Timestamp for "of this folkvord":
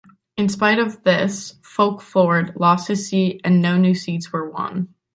0.79-2.55